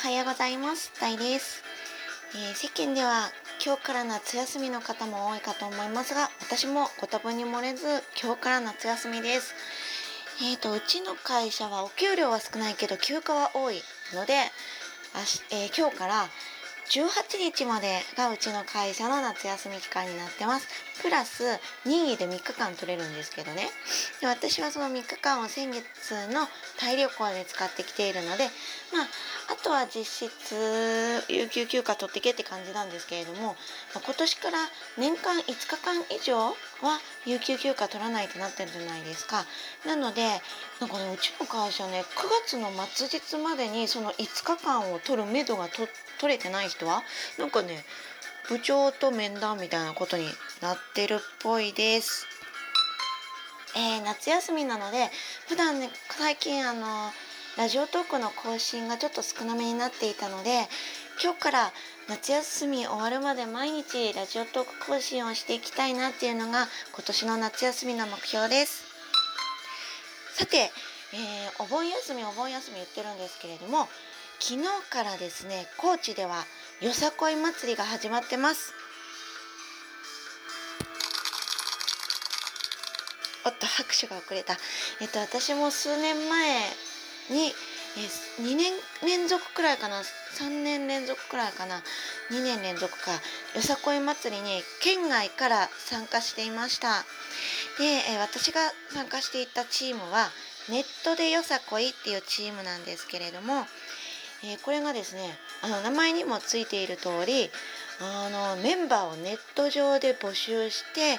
[0.00, 0.92] はようございます。
[0.98, 1.62] 大です、
[2.34, 3.28] えー、世間では
[3.62, 7.84] 今日から夏休みの方も多いかと思いますが私もご多分に漏れず
[8.18, 9.54] 今日から夏休みです。
[10.40, 13.82] えーと、うちの会社はお給料は少ないけど休暇は多い
[14.14, 14.38] ので
[15.14, 16.28] あし、えー、今日から
[16.90, 20.66] 18日までがうちの会社の夏休み期間になってます。
[21.00, 21.44] プラス
[21.86, 23.70] 任意で3日間取れるんですけどね。
[24.20, 25.84] で私はその3日間を先月
[26.34, 26.48] の
[26.80, 28.48] タイ旅行で使ってきているので
[28.92, 29.06] まあ
[29.52, 33.54] あとは実質有給休暇取ってけって感じなんですけれども、
[33.94, 34.58] ま、今年から
[34.98, 36.54] 年間5日間以上は
[37.24, 39.44] 有給休暇取らないとなってるじゃないですか。
[39.86, 40.26] なので
[40.80, 42.04] なんかねうちの会社ね9
[42.44, 47.02] 月の末日までにその5日間を取るめどが取って取れてない人は
[47.38, 47.84] なんかね
[48.48, 50.26] 部長と面談みたいなことに
[50.60, 52.26] なってるっぽいです。
[53.76, 55.08] えー、夏休みなので
[55.48, 57.12] 普段ね最近あの
[57.56, 60.68] ラジオトークの更新がちょっと少なめになっていたので
[61.22, 61.72] 今日から
[62.08, 68.84] 夏休み終わるまで毎日ラジオトーク更新をしていきたいなっていうのが今年の夏休みの目標です
[70.34, 73.88] さて、えー、お盆休みお盆休み言ってるんですけれども
[74.40, 76.44] 昨日からですね高知では
[76.80, 78.72] よさこい祭りが始まってます。
[83.44, 84.56] おっと拍手が遅れた。
[85.00, 86.60] えっと私も数年前
[87.30, 87.52] に、
[87.98, 88.72] え2年
[89.04, 90.00] 連続くらいかな。
[90.00, 91.82] 3年連続くらいかな。
[92.30, 93.12] 2年連続か。
[93.54, 97.04] よさこい祭りに県外から参加していました。
[97.78, 98.60] で、え私が
[98.94, 100.30] 参加していたチームは
[100.70, 103.66] ネットでよさこいっていうチームなんですけれども、
[104.44, 107.50] えこれがですねあの名前にもついている通り
[108.00, 111.18] あのメンバーをネット上で募集してで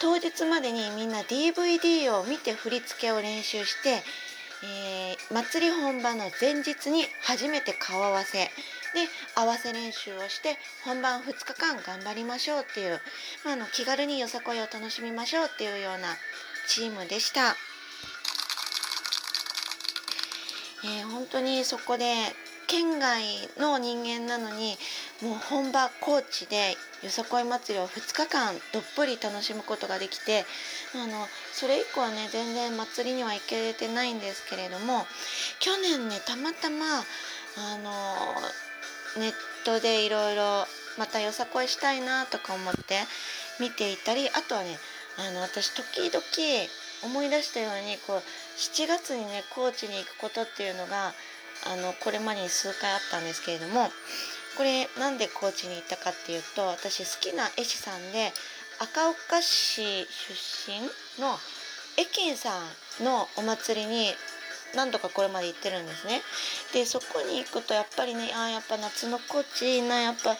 [0.00, 4.02] 当日までにみんな DVD を見て振り付けを練習して
[4.60, 8.50] えー、祭り本番の前日に初めて顔合わせで
[9.36, 13.00] 合わせ練習をして本番2日間頑張りましょうっていう、
[13.44, 16.08] まあ、あの気軽によさこいを楽しみましょうっていうような
[16.66, 17.54] チームでした。
[20.84, 22.04] えー、本当にそこで
[22.68, 23.22] 県外
[23.58, 24.76] の人間なのに
[25.22, 30.44] もう本場高知でよさこい祭りを2日間どっぷり楽しむことができて
[30.94, 35.06] あのそれ以降はね全然祭りには行けてないんですけれども
[35.60, 39.32] 去年ねたまたまあのネッ
[39.64, 40.66] トでいろいろ
[40.98, 43.00] またよさこいしたいなとか思って
[43.60, 44.76] 見ていたりあとはね
[45.16, 46.22] あの私時々
[47.04, 48.22] 思い出したようにこう
[48.58, 51.14] 7月にね高知に行くことっていうのが
[51.66, 53.88] あのこれまでに数回あったんですけれども
[54.56, 58.32] これなんで高知に行ったかっていうと私好きな絵師さんで
[58.80, 60.34] 赤岡市出
[60.66, 60.80] 身
[61.22, 61.38] の
[61.96, 62.50] エキンさ
[63.00, 64.10] んのお祭りに
[64.74, 66.20] 何度かこれまで行ってるんですね。
[66.72, 70.36] でそこに行くとやっぱりねあやっぱ夏の高知いいなやっぱ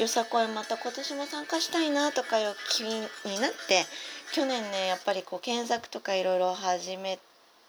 [0.00, 3.00] よさこいまた今年も参加したいなとかいう気に
[3.40, 3.84] なって
[4.32, 7.18] 去年ねやっぱりこう検索とかいろいろ始め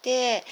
[0.07, 0.45] て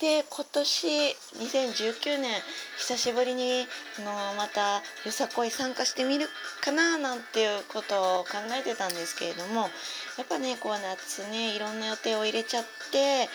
[0.00, 2.32] で今年2019年
[2.78, 3.66] 久しぶりに
[4.02, 6.26] のまたよさこい参加してみる
[6.62, 9.68] かななんていうことを考えてたんですけれども
[10.16, 13.28] やっぱねこう夏ねいろんな予定を入れちゃって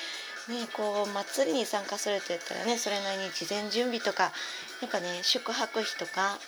[0.48, 4.32] ね、こう祭りに参加するって言ったらねそれなりに事前準備とか
[4.82, 6.40] やっぱね宿泊費とか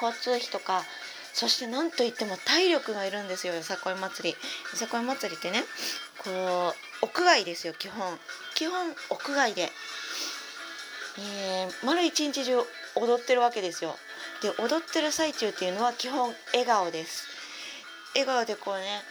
[0.00, 0.84] 交通費とか
[1.32, 4.30] そして何といっても体力がいるんですよよさこい祭り。
[4.30, 4.38] よ
[4.76, 5.64] さこい祭りってね
[6.22, 6.30] こ
[6.70, 8.18] う屋外ですよ基本
[8.54, 9.68] 基本屋外で、
[11.18, 12.58] えー、丸一日中
[12.96, 13.94] 踊ってるわけですよ
[14.42, 17.26] で踊ってる最中っていうのは基本笑顔です
[18.14, 19.02] 笑顔でこうね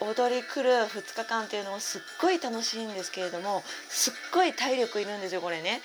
[0.00, 5.80] 踊り来る2日間っていうのもすっごい楽しいんですけれどもすっごい体力いるんですよこれね。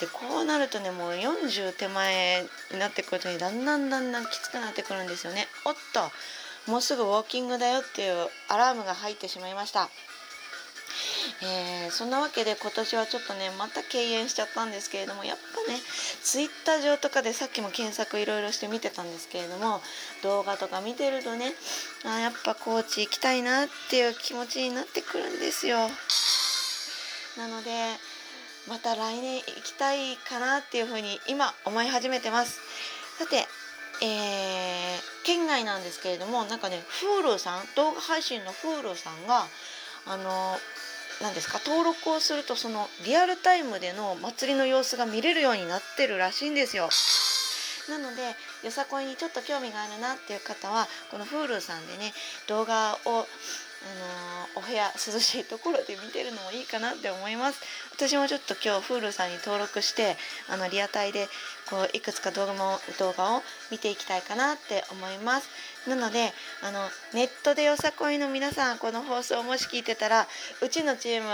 [0.00, 2.42] でこうなるとねもう40手前
[2.72, 5.46] になってくるとだんだんだんだんきつくなってくるんですよね。
[5.64, 9.88] おっともうすぐウォーキングだよっていうアラームが入ってしまいました。
[11.42, 15.78] えー、そんなわけで今年はちょっとねまた敬遠しちゃったんですけれどもやっぱね
[16.22, 19.80] ツイッター上とかでさっきも検索いろいろして見てたんですけれども
[20.22, 21.52] 動画とか見てるとね
[22.04, 25.78] あやっぱ高知行きたいなっていう気持ちになってくるんですよ。
[27.38, 27.70] なので
[28.68, 32.60] また来年行きたいかなっていうふうに今思い始めてます。
[33.18, 33.46] さて
[34.02, 36.82] えー、県外なんですけれどもなんかね
[37.22, 39.44] Hulu さん動画配信の Hulu さんが
[40.06, 40.56] あの
[41.22, 41.60] 何ですか？
[41.64, 46.88] 登録をするとそのリアルタイムでの祭りの様子が見れるようになってるらしいんですよ。
[47.88, 48.22] なので
[48.64, 52.12] よさこいにちょっと興味があるなっていう方はこの Hulu さんでね
[52.48, 53.26] 動画を
[53.82, 57.60] あのお部屋涼しいところで見てるのもいいかなって思います。
[57.96, 60.16] 私もちょっと今日 Hulu さんに登録して
[60.50, 61.28] あのリアタイで
[61.70, 65.48] こういくつか動画も動画を見ていきたいかなって思います。
[65.88, 70.26] なのであのネットでよさこいの皆さんこの放送もし聞いてたら
[70.60, 71.28] うちのチーム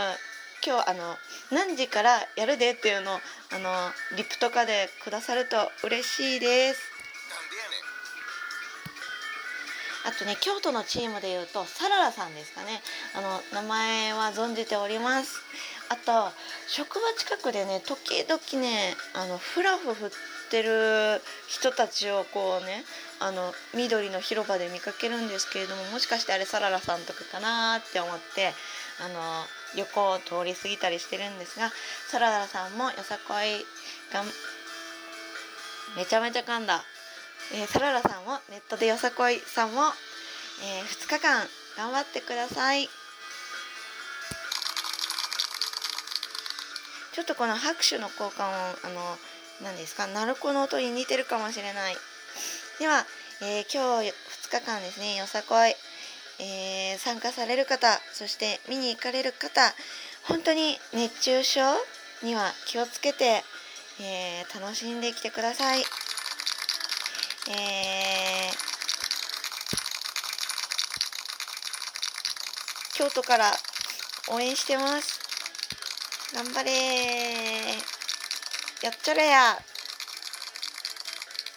[0.66, 1.14] 今日あの
[1.52, 3.18] 何時からやるでっていうのを
[3.54, 3.70] あの
[4.16, 6.80] リップとかでくださると嬉しいです。
[10.04, 12.82] あとね京都のチームでいうとサララさんですかね。
[13.14, 15.40] あの名前は存じております。
[15.88, 16.32] あと
[16.66, 22.84] 職場近くでね時々ねあのフラフ振っててる人たちをこうね
[23.20, 28.52] あの緑の広場で見かけるんですけれどももしかしてあれサララさんとかかなって思って
[29.04, 29.44] あの
[29.76, 31.70] 横を通り過ぎたりしてるんですが
[32.08, 33.64] サララさんもよさこい
[34.12, 34.22] が
[35.96, 36.82] めちゃめちゃ噛んだ。
[37.54, 39.82] えー、サララさんもネットでよさこいさんも、
[40.62, 41.46] えー、2日間
[41.76, 42.88] 頑張ってください。
[47.12, 49.16] ちょっとこの拍手の効果音あの
[49.62, 50.06] 何ですか？
[50.06, 51.96] 鳴子の音に似てるかもしれない。
[52.78, 53.06] では、
[53.42, 55.16] えー、今日2日間ですね。
[55.16, 55.74] よさこい、
[56.40, 59.74] えー、参加される方そして見に行かれる方
[60.24, 61.60] 本当に熱中症
[62.22, 63.42] には気をつけて、
[64.00, 65.80] えー、楽しんできてください。
[65.80, 68.56] えー、
[72.94, 73.52] 京都から
[74.28, 75.20] 応援してます。
[76.34, 76.72] 頑張れ
[78.82, 79.58] やっちゃれや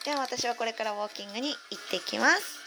[0.06, 2.59] では私はこれからウォーキングに行ってきます。